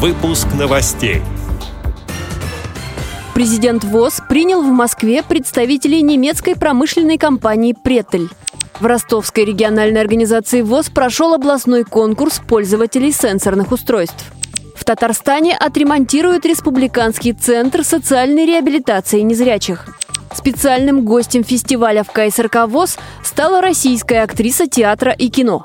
[0.00, 1.22] Выпуск новостей.
[3.34, 8.28] Президент ВОЗ принял в Москве представителей немецкой промышленной компании «Претель».
[8.78, 14.24] В Ростовской региональной организации ВОЗ прошел областной конкурс пользователей сенсорных устройств.
[14.76, 19.88] В Татарстане отремонтируют Республиканский центр социальной реабилитации незрячих.
[20.32, 25.64] Специальным гостем фестиваля в КСРК ВОЗ стала российская актриса театра и кино.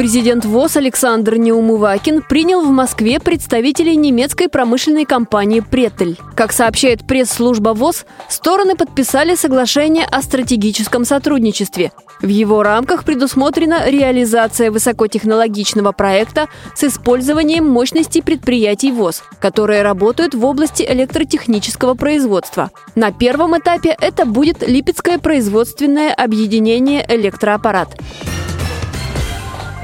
[0.00, 6.16] Президент ВОЗ Александр Неумывакин принял в Москве представителей немецкой промышленной компании «Претель».
[6.34, 11.92] Как сообщает пресс-служба ВОЗ, стороны подписали соглашение о стратегическом сотрудничестве.
[12.22, 20.42] В его рамках предусмотрена реализация высокотехнологичного проекта с использованием мощностей предприятий ВОЗ, которые работают в
[20.46, 22.70] области электротехнического производства.
[22.94, 27.98] На первом этапе это будет Липецкое производственное объединение «Электроаппарат».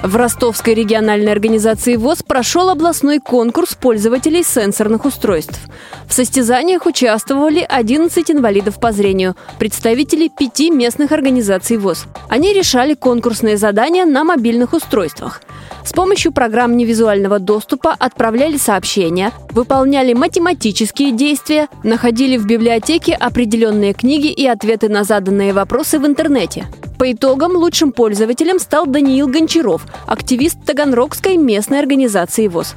[0.02, 5.58] В Ростовской региональной организации ВОЗ прошел областной конкурс пользователей сенсорных устройств.
[6.06, 12.06] В состязаниях участвовали 11 инвалидов по зрению, представители пяти местных организаций ВОЗ.
[12.28, 15.40] Они решали конкурсные задания на мобильных устройствах.
[15.84, 24.28] С помощью программ невизуального доступа отправляли сообщения, выполняли математические действия, находили в библиотеке определенные книги
[24.28, 26.66] и ответы на заданные вопросы в интернете.
[26.98, 32.74] По итогам лучшим пользователем стал Даниил Гончаров, активист Таганрогской местной организации ВОЗ.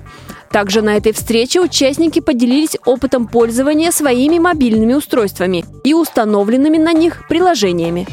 [0.52, 7.28] Также на этой встрече участники поделились опытом пользования своими мобильными устройствами и установленными на них
[7.30, 8.08] приложениями.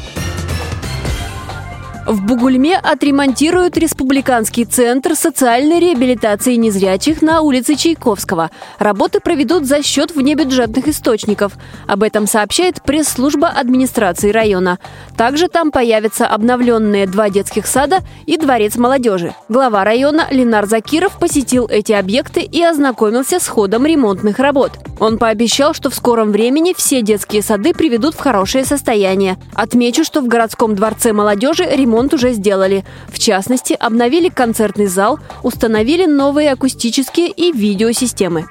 [2.07, 8.49] В Бугульме отремонтируют Республиканский центр социальной реабилитации незрячих на улице Чайковского.
[8.79, 11.57] Работы проведут за счет внебюджетных источников.
[11.85, 14.79] Об этом сообщает пресс-служба администрации района.
[15.17, 19.35] Также там появятся обновленные два детских сада и дворец молодежи.
[19.49, 24.71] Глава района Ленар Закиров посетил эти объекты и ознакомился с ходом ремонтных работ.
[24.99, 29.37] Он пообещал, что в скором времени все детские сады приведут в хорошее состояние.
[29.53, 32.85] Отмечу, что в городском дворце молодежи ремонт уже сделали.
[33.07, 38.47] В частности, обновили концертный зал, установили новые акустические и видеосистемы.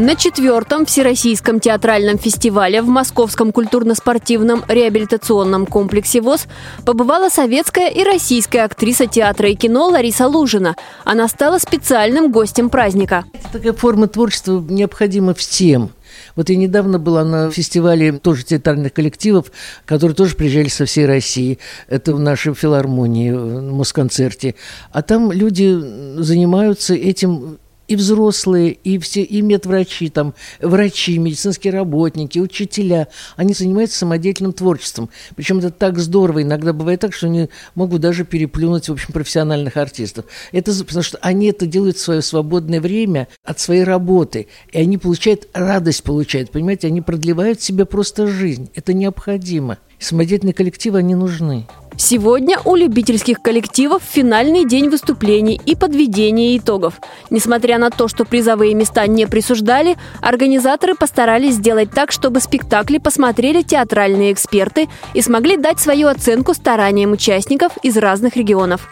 [0.00, 6.48] На четвертом Всероссийском театральном фестивале в Московском культурно-спортивном реабилитационном комплексе ВОЗ
[6.84, 10.74] побывала советская и российская актриса театра и кино Лариса Лужина.
[11.04, 13.24] Она стала специальным гостем праздника.
[13.34, 15.92] Это такая форма творчества необходима всем.
[16.34, 19.52] Вот я недавно была на фестивале тоже театральных коллективов,
[19.84, 21.60] которые тоже приезжали со всей России.
[21.86, 24.56] Это в нашей филармонии, в Москонцерте.
[24.90, 25.78] А там люди
[26.20, 27.58] занимаются этим
[27.94, 35.08] и взрослые, и все, и медврачи, там, врачи, медицинские работники, учителя, они занимаются самодеятельным творчеством.
[35.36, 36.42] Причем это так здорово.
[36.42, 40.26] Иногда бывает так, что они могут даже переплюнуть, в общем, профессиональных артистов.
[40.52, 44.48] Это потому что они это делают в свое свободное время от своей работы.
[44.72, 48.70] И они получают, радость получают, понимаете, они продлевают себе просто жизнь.
[48.74, 49.78] Это необходимо.
[49.98, 51.66] Самодеятельные коллективы, они нужны.
[51.96, 56.94] Сегодня у любительских коллективов финальный день выступлений и подведение итогов.
[57.30, 63.62] Несмотря на то, что призовые места не присуждали, организаторы постарались сделать так, чтобы спектакли посмотрели
[63.62, 68.88] театральные эксперты и смогли дать свою оценку стараниям участников из разных регионов.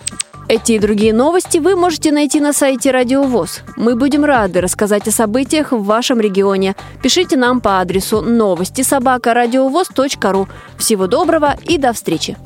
[0.49, 3.63] Эти и другие новости вы можете найти на сайте Радио ВОЗ.
[3.77, 6.77] Мы будем рады рассказать о событиях в вашем регионе.
[7.03, 10.49] Пишите нам по адресу новости собака ру.
[10.77, 12.37] Всего доброго и до встречи!